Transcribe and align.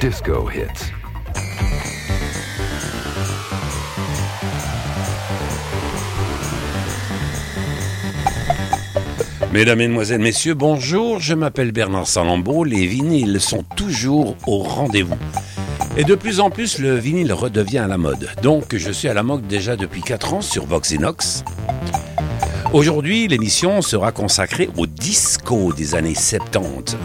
disco 0.00 0.48
hits. 0.50 0.92
Mesdames, 9.52 9.78
Mesdemoiselles, 9.78 10.20
Messieurs, 10.20 10.54
bonjour, 10.54 11.20
je 11.20 11.34
m'appelle 11.34 11.72
Bernard 11.72 12.06
Salambeau, 12.06 12.64
les 12.64 12.86
vinyles 12.86 13.40
sont 13.40 13.64
toujours 13.76 14.36
au 14.46 14.58
rendez-vous. 14.58 15.16
Et 15.96 16.04
de 16.04 16.14
plus 16.14 16.38
en 16.38 16.50
plus, 16.50 16.78
le 16.78 16.96
vinyle 16.96 17.32
redevient 17.32 17.78
à 17.78 17.88
la 17.88 17.98
mode. 17.98 18.28
Donc, 18.42 18.76
je 18.76 18.92
suis 18.92 19.08
à 19.08 19.14
la 19.14 19.22
mode 19.22 19.46
déjà 19.48 19.74
depuis 19.74 20.02
4 20.02 20.34
ans 20.34 20.42
sur 20.42 20.66
Voxinox. 20.66 21.44
Aujourd'hui, 22.72 23.26
l'émission 23.26 23.82
sera 23.82 24.12
consacrée 24.12 24.68
au 24.76 24.86
disco 24.86 25.72
des 25.72 25.94
années 25.94 26.14
70. 26.14 26.96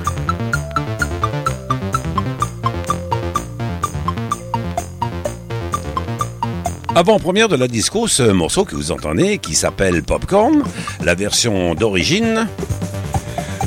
Avant-première 6.96 7.50
de 7.50 7.56
la 7.56 7.68
disco, 7.68 8.08
ce 8.08 8.22
morceau 8.22 8.66
que 8.66 8.76
vous 8.76 8.92
entendez, 8.92 9.40
qui 9.40 9.56
s'appelle 9.56 10.04
Popcorn, 10.04 10.62
la 11.04 11.16
version 11.16 11.74
d'origine, 11.74 12.48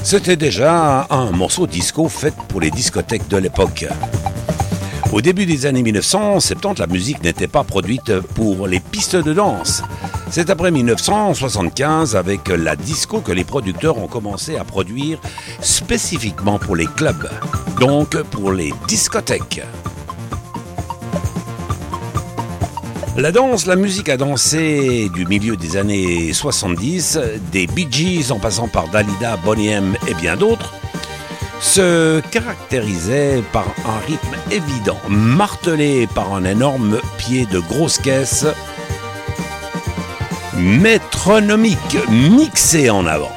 c'était 0.04 0.36
déjà 0.36 1.08
un 1.10 1.32
morceau 1.32 1.66
disco 1.66 2.08
fait 2.08 2.32
pour 2.46 2.60
les 2.60 2.70
discothèques 2.70 3.26
de 3.26 3.36
l'époque. 3.36 3.84
Au 5.10 5.20
début 5.20 5.44
des 5.44 5.66
années 5.66 5.82
1970, 5.82 6.78
la 6.78 6.86
musique 6.86 7.20
n'était 7.24 7.48
pas 7.48 7.64
produite 7.64 8.20
pour 8.20 8.68
les 8.68 8.78
pistes 8.78 9.16
de 9.16 9.32
danse. 9.32 9.82
C'est 10.30 10.48
après 10.48 10.70
1975, 10.70 12.14
avec 12.14 12.46
la 12.48 12.76
disco, 12.76 13.20
que 13.20 13.32
les 13.32 13.44
producteurs 13.44 13.98
ont 13.98 14.06
commencé 14.06 14.56
à 14.56 14.62
produire 14.62 15.18
spécifiquement 15.60 16.60
pour 16.60 16.76
les 16.76 16.86
clubs, 16.86 17.28
donc 17.80 18.22
pour 18.30 18.52
les 18.52 18.72
discothèques. 18.86 19.62
La 23.18 23.32
danse, 23.32 23.64
la 23.64 23.76
musique 23.76 24.10
à 24.10 24.18
danser 24.18 25.08
du 25.08 25.24
milieu 25.24 25.56
des 25.56 25.78
années 25.78 26.34
70, 26.34 27.18
des 27.50 27.66
Bee 27.66 27.88
Gees 27.90 28.30
en 28.30 28.38
passant 28.38 28.68
par 28.68 28.88
Dalida, 28.88 29.38
Bonnie 29.42 29.68
M 29.68 29.96
et 30.06 30.12
bien 30.14 30.36
d'autres, 30.36 30.74
se 31.60 32.20
caractérisait 32.30 33.42
par 33.52 33.64
un 33.86 34.06
rythme 34.06 34.36
évident, 34.50 34.98
martelé 35.08 36.06
par 36.14 36.34
un 36.34 36.44
énorme 36.44 37.00
pied 37.16 37.46
de 37.46 37.58
grosse 37.58 37.96
caisse, 37.96 38.44
métronomique, 40.54 41.96
mixé 42.10 42.90
en 42.90 43.06
avant. 43.06 43.35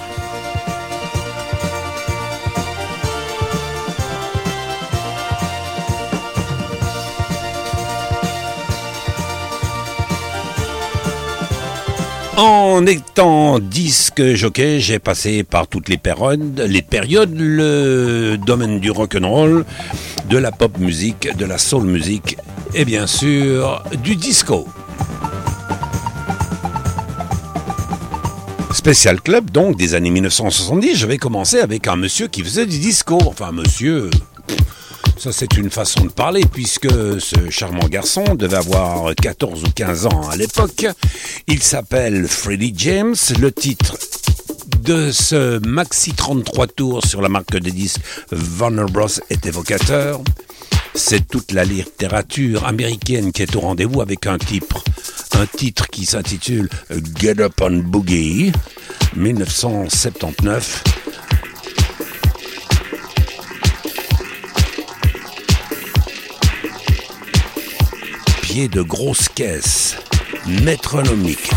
En 12.80 12.86
étant 12.86 13.60
disque 13.60 14.36
jockey, 14.36 14.80
j'ai 14.80 15.00
passé 15.00 15.44
par 15.44 15.68
toutes 15.68 15.90
les 15.90 15.98
périodes, 15.98 16.62
les 16.66 16.82
périodes, 16.82 17.38
le 17.38 18.38
domaine 18.38 18.80
du 18.80 18.90
rock'n'roll, 18.90 19.66
de 20.30 20.38
la 20.38 20.54
pop 20.54 20.78
musique, 20.78 21.28
de 21.36 21.44
la 21.44 21.58
soul 21.58 21.84
musique 21.84 22.38
et 22.74 22.86
bien 22.86 23.06
sûr 23.06 23.84
du 24.02 24.16
disco. 24.16 24.66
Spécial 28.72 29.20
Club, 29.20 29.52
donc 29.52 29.76
des 29.76 29.94
années 29.94 30.12
1970, 30.12 30.96
je 30.96 31.06
vais 31.06 31.18
commencer 31.18 31.60
avec 31.60 31.86
un 31.86 31.98
monsieur 31.98 32.28
qui 32.28 32.44
faisait 32.44 32.66
du 32.66 32.80
disco. 32.80 33.18
Enfin, 33.26 33.52
monsieur, 33.52 34.10
ça, 35.20 35.34
c'est 35.34 35.58
une 35.58 35.70
façon 35.70 36.06
de 36.06 36.12
parler, 36.12 36.46
puisque 36.50 36.90
ce 36.90 37.50
charmant 37.50 37.88
garçon 37.90 38.24
devait 38.36 38.56
avoir 38.56 39.14
14 39.16 39.64
ou 39.64 39.68
15 39.76 40.06
ans 40.06 40.30
à 40.30 40.38
l'époque. 40.38 40.88
Il 41.48 41.62
s'appelle 41.62 42.26
Freddie 42.26 42.74
James. 42.78 43.16
Le 43.38 43.52
titre 43.52 43.98
de 44.82 45.12
ce 45.12 45.60
maxi 45.68 46.14
33 46.14 46.68
tours 46.68 47.06
sur 47.06 47.22
la 47.22 47.28
marque 47.28 47.52
de 47.52 47.70
disques 47.70 48.00
Warner 48.32 48.86
Bros. 48.90 49.08
est 49.30 49.46
évocateur. 49.46 50.22
C'est 50.96 51.28
toute 51.28 51.52
la 51.52 51.66
littérature 51.66 52.66
américaine 52.66 53.34
qui 53.34 53.42
est 53.42 53.56
au 53.58 53.60
rendez-vous 53.60 54.02
avec 54.02 54.26
un 54.26 54.38
titre, 54.38 54.84
un 55.34 55.46
titre 55.46 55.88
qui 55.88 56.06
s'intitule 56.06 56.70
Get 57.20 57.42
Up 57.42 57.60
on 57.62 57.72
Boogie, 57.80 58.54
1979. 59.18 60.84
De 68.50 68.82
grosses 68.82 69.30
caisses 69.30 69.96
métronomiques. 70.64 71.52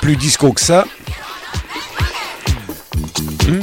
Plus 0.00 0.16
disco 0.16 0.52
que 0.52 0.60
ça. 0.60 0.84
Hmm. 3.48 3.60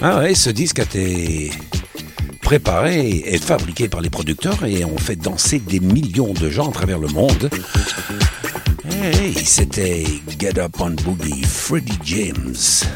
Ah 0.00 0.20
ouais, 0.20 0.34
ce 0.36 0.50
disque 0.50 0.78
a 0.78 0.84
été 0.84 1.50
préparé 2.42 3.24
et 3.26 3.38
fabriqué 3.38 3.88
par 3.88 4.00
les 4.00 4.10
producteurs 4.10 4.64
et 4.64 4.84
on 4.84 4.96
fait 4.98 5.16
danser 5.16 5.58
des 5.58 5.80
millions 5.80 6.32
de 6.32 6.48
gens 6.48 6.68
à 6.68 6.72
travers 6.72 7.00
le 7.00 7.08
monde. 7.08 7.50
Hey, 9.06 9.34
c'était 9.34 10.04
Get 10.38 10.58
Up 10.58 10.80
on 10.80 10.92
Boogie, 10.92 11.44
Freddie 11.44 11.98
James. 12.06 12.86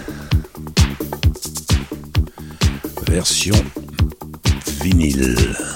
Version 3.06 3.62
vinyle. 4.80 5.67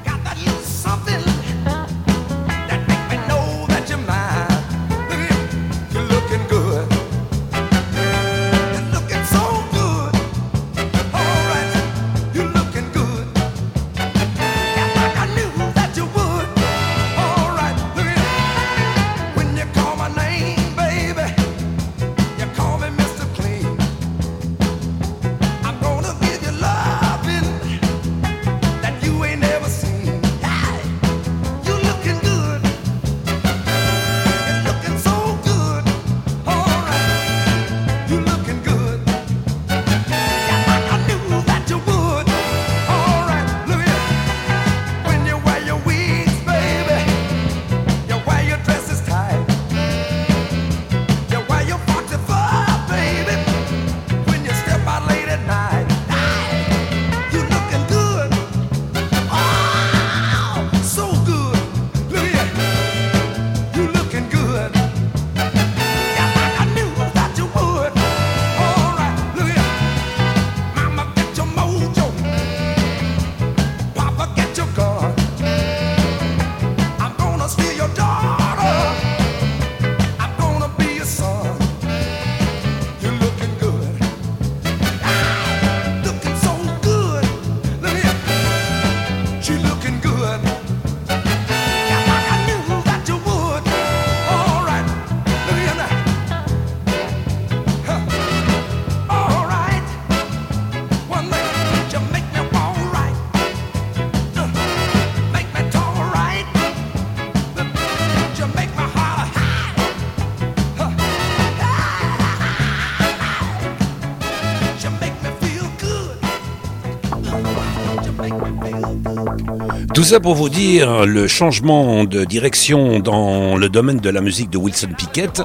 Tout 119.94 120.04
ça 120.04 120.20
pour 120.20 120.34
vous 120.34 120.48
dire 120.48 121.06
le 121.06 121.26
changement 121.26 122.04
de 122.04 122.24
direction 122.24 122.98
dans 122.98 123.56
le 123.56 123.68
domaine 123.68 123.98
de 123.98 124.10
la 124.10 124.20
musique 124.20 124.50
de 124.50 124.58
Wilson 124.58 124.90
Pickett. 124.96 125.42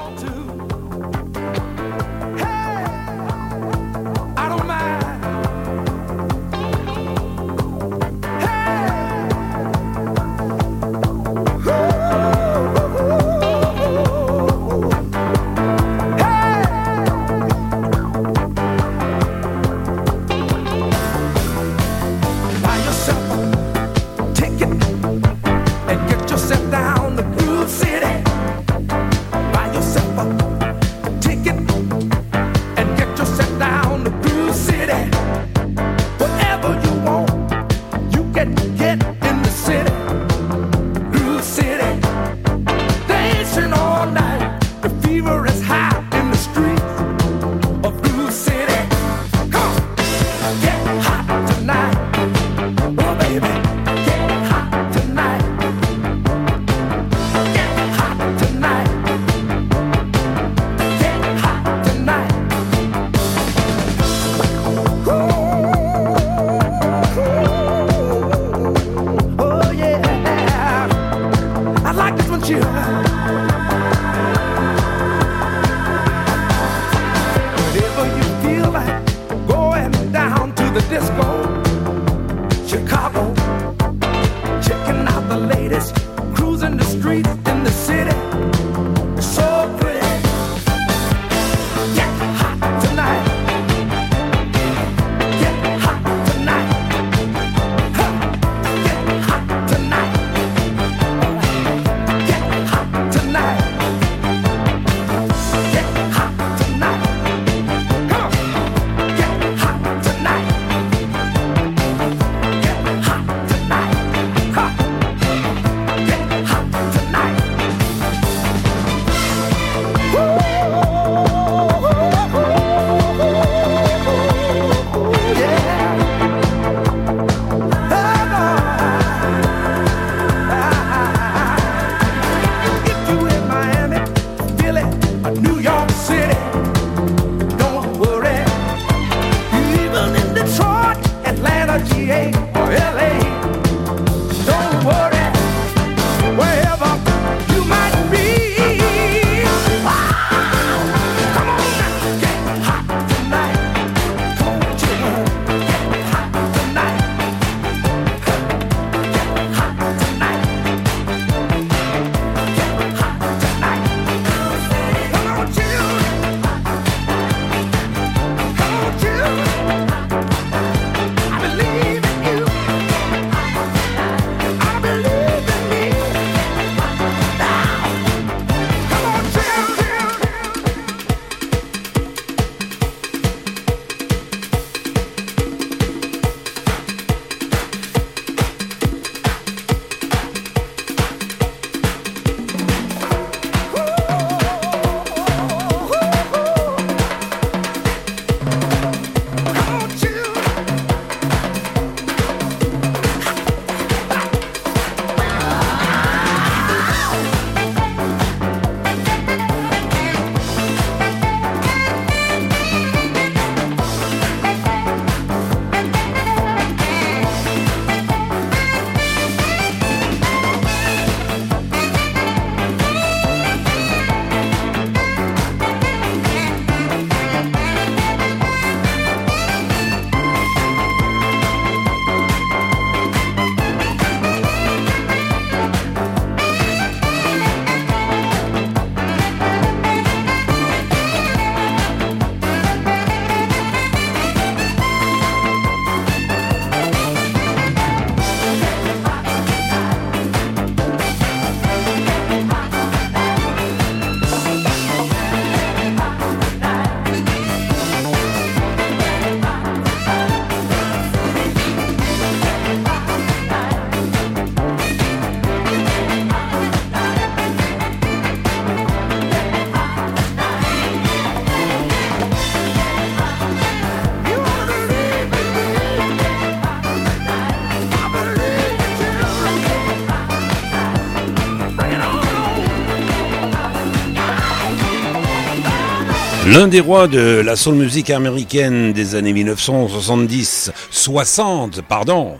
L'un 286.46 286.68
des 286.68 286.78
rois 286.78 287.08
de 287.08 287.42
la 287.44 287.56
soul 287.56 287.74
music 287.74 288.08
américaine 288.10 288.92
des 288.92 289.16
années 289.16 289.32
1970, 289.32 290.70
60, 290.90 291.82
pardon. 291.82 292.36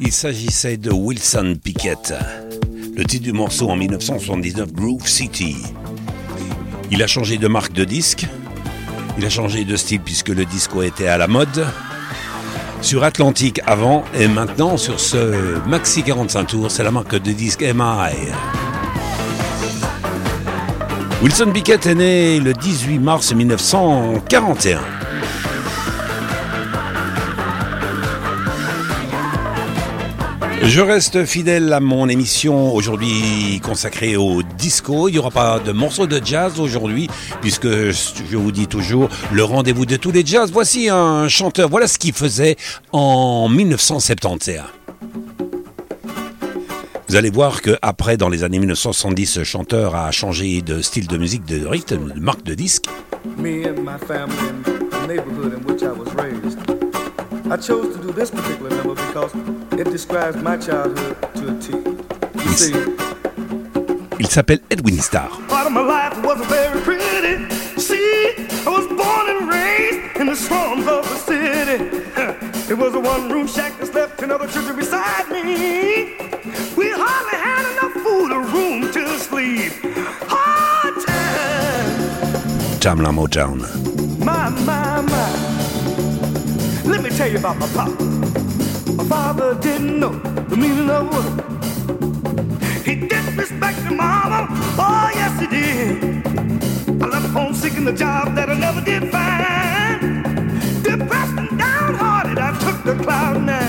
Il 0.00 0.10
s'agissait 0.10 0.78
de 0.78 0.90
Wilson 0.90 1.56
Pickett. 1.62 2.14
Le 2.96 3.04
titre 3.04 3.24
du 3.24 3.34
morceau 3.34 3.68
en 3.68 3.76
1979, 3.76 4.72
Groove 4.72 5.06
City. 5.06 5.56
Il 6.90 7.02
a 7.02 7.06
changé 7.06 7.36
de 7.36 7.46
marque 7.46 7.74
de 7.74 7.84
disque. 7.84 8.26
Il 9.18 9.24
a 9.26 9.30
changé 9.30 9.66
de 9.66 9.76
style 9.76 10.00
puisque 10.00 10.30
le 10.30 10.46
disco 10.46 10.82
était 10.82 11.08
à 11.08 11.18
la 11.18 11.28
mode. 11.28 11.66
Sur 12.80 13.04
Atlantique 13.04 13.60
avant 13.66 14.02
et 14.18 14.28
maintenant 14.28 14.78
sur 14.78 14.98
ce 14.98 15.58
Maxi 15.68 16.02
45 16.02 16.44
tours, 16.46 16.70
c'est 16.70 16.84
la 16.84 16.90
marque 16.90 17.16
de 17.16 17.32
disque 17.32 17.62
MI. 17.62 18.32
Wilson 21.22 21.52
Pickett 21.52 21.86
est 21.86 21.94
né 21.94 22.40
le 22.40 22.52
18 22.52 22.98
mars 22.98 23.32
1941. 23.32 24.80
Je 30.64 30.80
reste 30.80 31.24
fidèle 31.24 31.72
à 31.72 31.78
mon 31.78 32.08
émission 32.08 32.74
aujourd'hui 32.74 33.60
consacrée 33.62 34.16
au 34.16 34.42
disco. 34.42 35.08
Il 35.08 35.12
n'y 35.12 35.18
aura 35.18 35.30
pas 35.30 35.60
de 35.60 35.70
morceaux 35.70 36.08
de 36.08 36.20
jazz 36.24 36.58
aujourd'hui, 36.58 37.08
puisque 37.40 37.68
je 37.68 38.36
vous 38.36 38.50
dis 38.50 38.66
toujours 38.66 39.08
le 39.30 39.44
rendez-vous 39.44 39.86
de 39.86 39.94
tous 39.94 40.10
les 40.10 40.26
jazz. 40.26 40.50
Voici 40.52 40.88
un 40.88 41.28
chanteur, 41.28 41.68
voilà 41.68 41.86
ce 41.86 41.98
qu'il 41.98 42.14
faisait 42.14 42.56
en 42.90 43.48
1971. 43.48 44.81
Vous 47.12 47.18
allez 47.18 47.28
voir 47.28 47.60
qu'après, 47.60 48.16
dans 48.16 48.30
les 48.30 48.42
années 48.42 48.58
1970, 48.58 49.26
ce 49.26 49.44
chanteur 49.44 49.94
a 49.94 50.10
changé 50.12 50.62
de 50.62 50.80
style 50.80 51.06
de 51.08 51.18
musique, 51.18 51.44
de 51.44 51.66
rythme, 51.66 52.10
de 52.10 52.18
marque 52.18 52.42
de 52.42 52.54
disque. 52.54 52.86
Me 53.36 53.66
and 53.68 53.82
my 53.82 53.98
family 53.98 54.48
in 54.48 54.62
the 54.62 55.06
neighborhood 55.06 55.52
in 55.52 55.62
which 55.70 55.82
I 55.82 55.92
was 55.92 56.08
raised. 56.14 56.58
I 57.50 57.58
chose 57.58 57.94
to 57.94 58.02
do 58.02 58.12
this 58.14 58.30
particular 58.30 58.70
number 58.70 58.94
because 58.94 59.30
it 59.78 59.90
describes 59.90 60.42
my 60.42 60.56
childhood 60.56 61.14
to 61.34 61.50
a 61.50 61.54
T. 61.60 61.74
You 62.46 62.52
see, 62.54 62.72
il 64.18 64.28
s'appelle 64.28 64.60
Edwin 64.70 64.98
Starr. 65.02 65.38
Part 65.48 65.66
of 65.66 65.72
my 65.72 65.82
life 65.82 66.16
wasn't 66.24 66.48
very 66.48 66.80
pretty. 66.80 67.44
See, 67.76 68.32
I 68.64 68.70
was 68.70 68.86
born 68.88 69.28
and 69.28 69.50
raised 69.50 70.18
in 70.18 70.28
the 70.28 70.34
slums 70.34 70.86
of 70.88 71.06
the 71.06 71.18
city. 71.18 71.84
It 72.70 72.78
was 72.78 72.94
a 72.94 73.00
one-room 73.00 73.46
shack 73.48 73.78
that 73.80 73.88
slept 73.88 74.22
another 74.22 74.48
children 74.48 74.76
beside 74.76 75.28
me. 75.30 76.16
We 76.82 76.90
hardly 76.90 77.38
had 77.48 77.64
enough 77.72 77.92
food 78.04 78.32
or 78.32 78.42
room 78.42 78.90
to 78.90 79.16
sleep. 79.20 79.72
Hard 80.26 80.94
time. 81.06 81.90
Tamla 82.82 83.12
Motown. 83.18 83.58
My, 84.18 84.48
my, 84.68 85.00
my. 85.12 85.28
Let 86.84 87.04
me 87.04 87.10
tell 87.10 87.30
you 87.30 87.38
about 87.38 87.58
my 87.58 87.68
pop. 87.68 87.90
My 88.96 89.04
father 89.04 89.54
didn't 89.60 90.00
know 90.00 90.14
the 90.50 90.56
meaning 90.56 90.90
of 90.90 91.04
work. 91.14 91.36
He 92.84 92.96
disrespected 92.96 93.96
mama. 93.96 94.48
Oh, 94.76 95.08
yes, 95.14 95.38
he 95.38 95.46
did. 95.46 97.00
I 97.00 97.06
left 97.06 97.28
home 97.28 97.54
seeking 97.54 97.84
the 97.84 97.92
job 97.92 98.34
that 98.34 98.50
I 98.50 98.58
never 98.58 98.80
did 98.80 99.08
find. 99.12 100.24
Depressed 100.82 101.38
and 101.38 101.56
downhearted, 101.56 102.38
I 102.38 102.50
took 102.58 102.82
the 102.82 103.00
cloud 103.04 103.40
nine. 103.40 103.61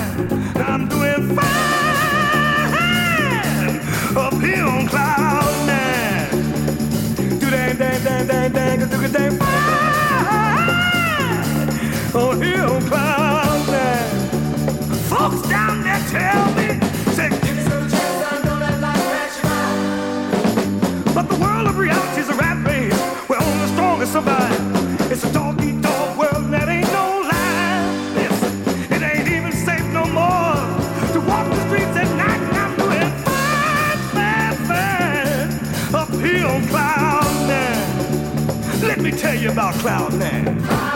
About 39.54 39.76
Cloud 39.76 40.14
Nine. 40.16 40.93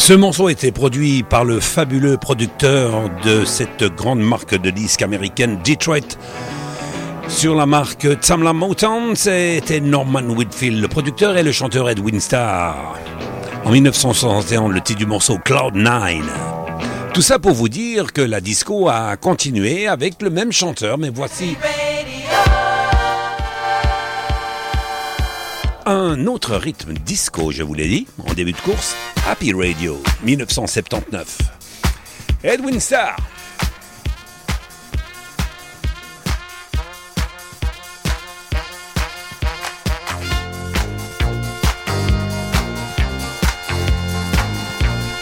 Ce 0.00 0.14
morceau 0.14 0.48
été 0.48 0.72
produit 0.72 1.22
par 1.22 1.44
le 1.44 1.60
fabuleux 1.60 2.16
producteur 2.16 3.10
de 3.22 3.44
cette 3.44 3.84
grande 3.84 4.20
marque 4.20 4.58
de 4.58 4.70
disques 4.70 5.02
américaine 5.02 5.60
Detroit. 5.62 6.16
Sur 7.28 7.54
la 7.54 7.66
marque 7.66 8.08
Tamla 8.20 8.54
Motown, 8.54 9.14
c'était 9.14 9.80
Norman 9.80 10.22
Whitfield, 10.22 10.80
le 10.80 10.88
producteur 10.88 11.36
et 11.36 11.42
le 11.42 11.52
chanteur 11.52 11.90
Edwin 11.90 12.18
Starr. 12.18 12.96
En 13.66 13.70
1961, 13.70 14.68
le 14.68 14.80
titre 14.80 15.00
du 15.00 15.06
morceau 15.06 15.36
Cloud 15.36 15.74
9. 15.74 15.92
Tout 17.12 17.22
ça 17.22 17.38
pour 17.38 17.52
vous 17.52 17.68
dire 17.68 18.14
que 18.14 18.22
la 18.22 18.40
disco 18.40 18.88
a 18.88 19.18
continué 19.18 19.86
avec 19.86 20.22
le 20.22 20.30
même 20.30 20.50
chanteur, 20.50 20.96
mais 20.96 21.10
voici 21.10 21.58
un 25.90 26.26
autre 26.26 26.54
rythme 26.54 26.94
disco, 26.94 27.50
je 27.50 27.64
vous 27.64 27.74
l'ai 27.74 27.88
dit, 27.88 28.06
en 28.24 28.32
début 28.32 28.52
de 28.52 28.60
course, 28.60 28.94
Happy 29.26 29.52
Radio, 29.52 30.00
1979. 30.22 31.38
Edwin 32.44 32.78
Starr. 32.78 33.16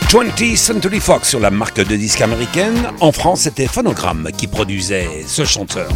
20th 0.09 0.57
Century 0.57 1.01
Fox 1.01 1.29
sur 1.29 1.41
la 1.41 1.51
marque 1.51 1.81
de 1.81 1.97
disque 1.97 2.21
américaine. 2.21 2.91
En 3.01 3.13
France, 3.13 3.43
c'était 3.43 3.67
Phonogram 3.67 4.29
qui 4.37 4.47
produisait 4.47 5.25
ce 5.27 5.45
chanteur. 5.45 5.91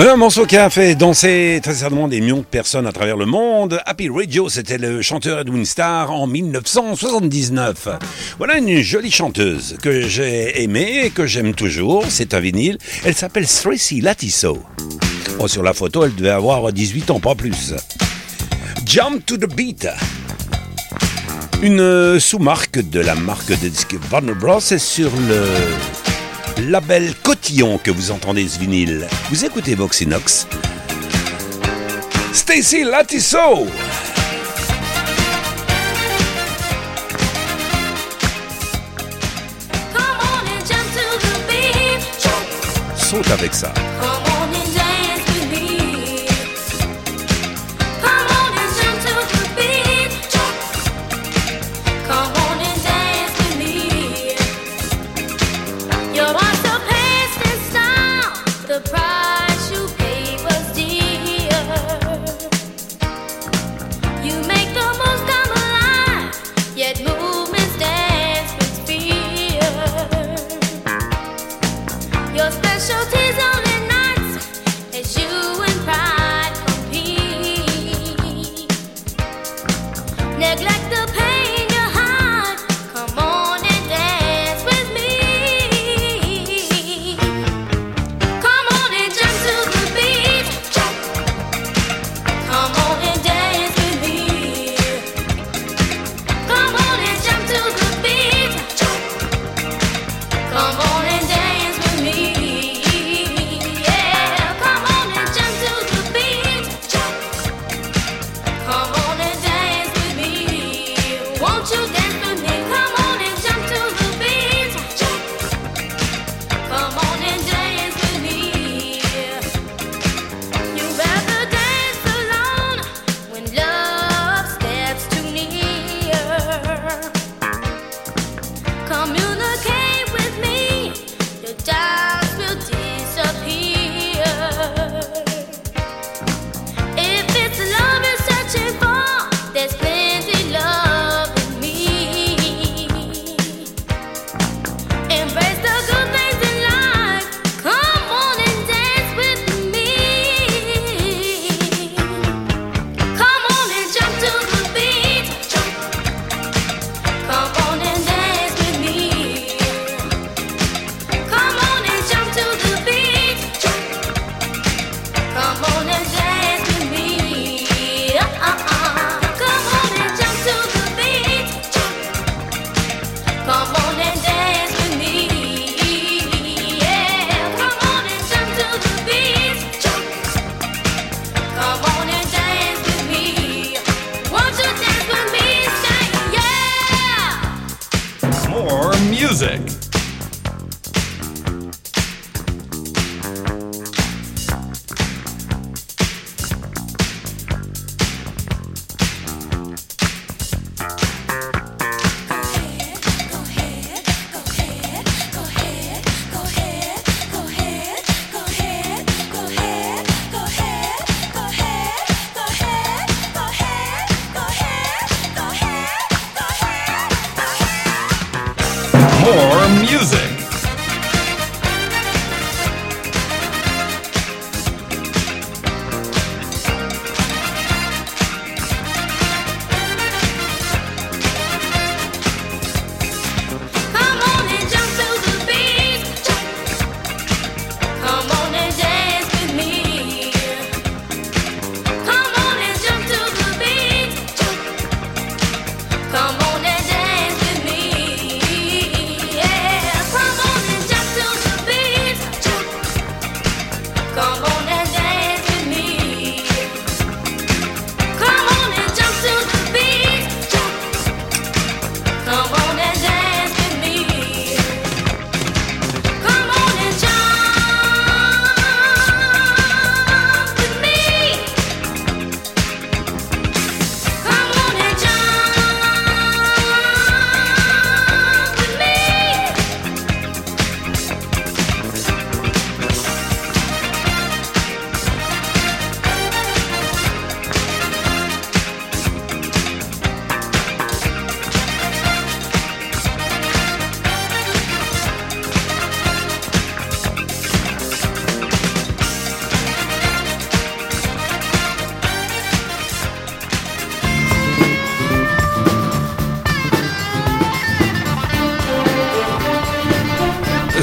Voilà 0.00 0.14
un 0.14 0.16
morceau 0.16 0.46
qui 0.46 0.56
a 0.56 0.70
fait 0.70 0.94
danser 0.94 1.60
très 1.62 1.74
certainement 1.74 2.08
des 2.08 2.22
millions 2.22 2.38
de 2.38 2.44
personnes 2.44 2.86
à 2.86 2.90
travers 2.90 3.18
le 3.18 3.26
monde. 3.26 3.82
Happy 3.84 4.08
Radio, 4.08 4.48
c'était 4.48 4.78
le 4.78 5.02
chanteur 5.02 5.40
Edwin 5.40 5.66
Starr 5.66 6.10
en 6.10 6.26
1979. 6.26 7.86
Voilà 8.38 8.56
une 8.56 8.80
jolie 8.80 9.10
chanteuse 9.10 9.76
que 9.82 10.00
j'ai 10.08 10.62
aimée 10.62 11.04
et 11.04 11.10
que 11.10 11.26
j'aime 11.26 11.52
toujours. 11.52 12.06
C'est 12.08 12.32
un 12.32 12.40
vinyle. 12.40 12.78
Elle 13.04 13.14
s'appelle 13.14 13.46
Tracy 13.46 14.00
Latisso. 14.00 14.62
Oh, 15.38 15.48
sur 15.48 15.62
la 15.62 15.74
photo, 15.74 16.06
elle 16.06 16.14
devait 16.14 16.30
avoir 16.30 16.72
18 16.72 17.10
ans, 17.10 17.20
pas 17.20 17.34
plus. 17.34 17.74
Jump 18.86 19.26
to 19.26 19.36
the 19.36 19.54
Beat. 19.54 19.86
Une 21.60 22.18
sous-marque 22.18 22.78
de 22.88 23.00
la 23.00 23.16
marque 23.16 23.50
de 23.50 23.68
disque 23.68 23.96
Warner 24.10 24.32
Bros. 24.32 24.60
est 24.60 24.78
sur 24.78 25.10
le 25.28 25.44
label 26.58 27.14
Cotillon 27.22 27.78
que 27.78 27.90
vous 27.90 28.10
entendez 28.10 28.48
ce 28.48 28.58
vinyle. 28.58 29.06
Vous 29.30 29.44
écoutez 29.44 29.74
Voxinox. 29.74 30.46
Stacy 32.32 32.84
Latisso. 32.84 33.66
Saute 42.96 43.30
avec 43.32 43.54
ça. 43.54 43.72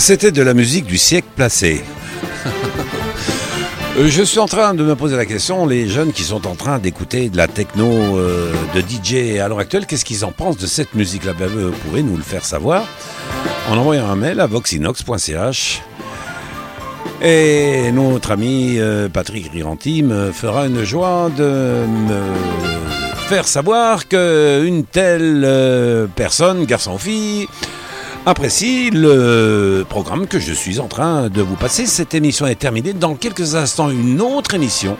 C'était 0.07 0.31
de 0.31 0.41
la 0.41 0.53
musique 0.53 0.85
du 0.85 0.97
siècle 0.97 1.27
placé. 1.35 1.83
Euh, 3.97 4.09
je 4.09 4.21
suis 4.21 4.37
en 4.37 4.45
train 4.45 4.75
de 4.75 4.83
me 4.83 4.95
poser 4.95 5.17
la 5.17 5.25
question, 5.25 5.65
les 5.65 5.89
jeunes 5.89 6.13
qui 6.13 6.21
sont 6.21 6.45
en 6.45 6.53
train 6.53 6.77
d'écouter 6.77 7.29
de 7.29 7.37
la 7.37 7.47
techno 7.47 8.19
euh, 8.19 8.53
de 8.75 8.79
DJ 8.79 9.39
à 9.39 9.47
l'heure 9.47 9.57
actuelle, 9.57 9.87
qu'est-ce 9.87 10.05
qu'ils 10.05 10.23
en 10.23 10.31
pensent 10.31 10.57
de 10.57 10.67
cette 10.67 10.93
musique-là? 10.93 11.33
Ben, 11.33 11.49
Vous 11.49 11.71
pouvez 11.71 12.03
nous 12.03 12.15
le 12.15 12.21
faire 12.21 12.45
savoir 12.45 12.85
en 13.71 13.75
envoyant 13.75 14.07
un 14.07 14.15
mail 14.15 14.39
à 14.39 14.45
voxinox.ch. 14.45 15.81
Et 17.23 17.91
notre 17.91 18.31
ami 18.31 18.75
euh, 18.77 19.09
Patrick 19.09 19.51
Riranti 19.51 20.03
me 20.03 20.31
fera 20.31 20.67
une 20.67 20.83
joie 20.83 21.31
de 21.35 21.83
me 21.87 22.21
faire 23.29 23.47
savoir 23.47 24.07
qu'une 24.07 24.83
telle 24.85 26.07
personne, 26.15 26.65
garçon 26.65 26.93
ou 26.93 26.99
fille, 26.99 27.47
apprécie 28.27 28.89
le 28.89 29.85
programme 29.87 30.27
que 30.27 30.37
je 30.37 30.51
suis 30.51 30.81
en 30.81 30.87
train 30.87 31.29
de 31.29 31.41
vous 31.41 31.55
passer. 31.55 31.85
Cette 31.85 32.13
émission 32.13 32.45
est 32.45 32.55
terminée. 32.55 32.91
Dans 32.91 33.15
quelques 33.15 33.55
instants, 33.55 33.89
une 33.89 34.19
autre 34.21 34.53
émission 34.53 34.97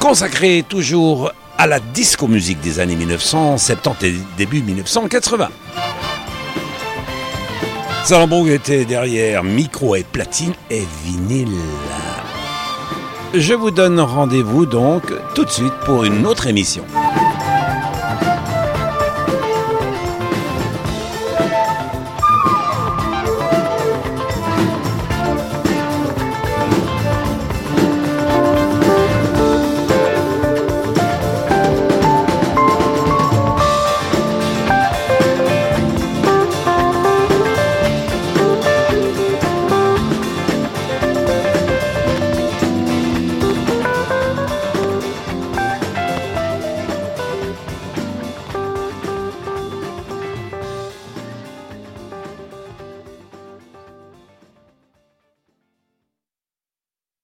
consacrée 0.00 0.64
toujours 0.68 1.30
à 1.58 1.68
la 1.68 1.78
disco 1.78 2.26
musique 2.26 2.60
des 2.60 2.80
années 2.80 2.96
1970 2.96 4.06
et 4.06 4.14
début 4.36 4.62
1980. 4.62 5.48
Salambourg 8.02 8.48
était 8.48 8.84
derrière 8.84 9.44
micro 9.44 9.94
et 9.94 10.02
platine 10.02 10.54
et 10.70 10.82
vinyle. 11.04 11.56
Je 13.32 13.54
vous 13.54 13.70
donne 13.70 14.00
rendez-vous 14.00 14.66
donc 14.66 15.04
tout 15.36 15.44
de 15.44 15.50
suite 15.50 15.72
pour 15.86 16.02
une 16.02 16.26
autre 16.26 16.48
émission. 16.48 16.84